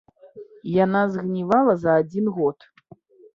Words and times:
Яна 0.83 1.01
згнівала 1.15 1.75
за 1.83 1.91
адзін 2.05 2.33
год. 2.39 2.57